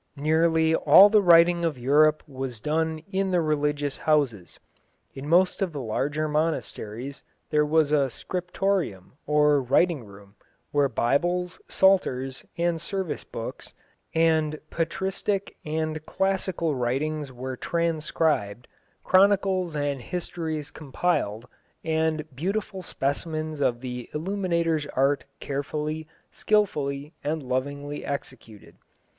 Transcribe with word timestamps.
Nearly 0.17 0.73
all 0.73 1.09
the 1.09 1.21
writing 1.21 1.63
of 1.63 1.77
Europe 1.77 2.23
was 2.27 2.59
done 2.59 3.03
in 3.11 3.29
the 3.29 3.39
religious 3.39 3.97
houses. 3.99 4.59
In 5.13 5.29
most 5.29 5.61
of 5.61 5.73
the 5.73 5.79
larger 5.79 6.27
monasteries 6.27 7.21
there 7.51 7.67
was 7.67 7.91
a 7.91 8.09
scriptorium, 8.09 9.13
or 9.27 9.61
writing 9.61 10.03
room, 10.03 10.33
where 10.71 10.89
Bibles, 10.89 11.59
Psalters, 11.67 12.43
and 12.57 12.81
service 12.81 13.23
books, 13.23 13.75
and 14.15 14.59
patristic 14.71 15.55
and 15.63 16.03
classical 16.07 16.73
writings 16.75 17.31
were 17.31 17.55
transcribed, 17.55 18.67
chronicles 19.03 19.75
and 19.75 20.01
histories 20.01 20.71
compiled, 20.71 21.45
and 21.83 22.25
beautiful 22.35 22.81
specimens 22.81 23.61
of 23.61 23.81
the 23.81 24.09
illuminator's 24.15 24.87
art 24.95 25.25
carefully, 25.39 26.07
skilfully, 26.31 27.13
and 27.23 27.43
lovingly 27.43 28.03
executed. 28.03 28.77